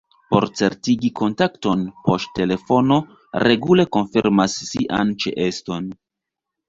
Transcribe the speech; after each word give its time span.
Por 0.33 0.45
certigi 0.59 1.09
kontakton 1.19 1.83
poŝtelefono 2.07 2.97
regule 3.47 3.85
konfirmas 3.99 4.57
sian 4.71 5.13
ĉeeston. 5.27 5.93